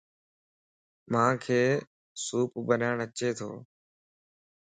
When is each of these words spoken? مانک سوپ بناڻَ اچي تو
مانک 1.11 1.43
سوپ 2.23 2.51
بناڻَ 2.67 2.95
اچي 3.05 3.29
تو 3.37 3.49